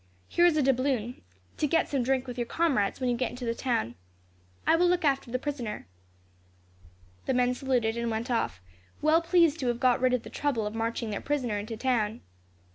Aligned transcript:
Here 0.27 0.47
is 0.47 0.57
a 0.57 0.63
doubloon, 0.63 1.21
to 1.57 1.67
get 1.67 1.87
some 1.87 2.01
drink 2.01 2.25
with 2.25 2.35
your 2.35 2.47
comrades 2.47 2.99
when 2.99 3.07
you 3.07 3.15
get 3.15 3.29
into 3.29 3.45
the 3.45 3.53
town. 3.53 3.93
I 4.65 4.75
will 4.75 4.87
look 4.87 5.05
after 5.05 5.29
the 5.29 5.37
prisoner." 5.37 5.85
The 7.27 7.35
men 7.35 7.53
saluted 7.53 7.95
and 7.97 8.09
went 8.09 8.31
off, 8.31 8.61
well 9.03 9.21
pleased 9.21 9.59
to 9.59 9.67
have 9.67 9.79
got 9.79 10.01
rid 10.01 10.15
of 10.15 10.23
the 10.23 10.31
trouble 10.31 10.65
of 10.65 10.73
marching 10.73 11.11
their 11.11 11.21
prisoner 11.21 11.59
into 11.59 11.75
the 11.75 11.83
town. 11.83 12.21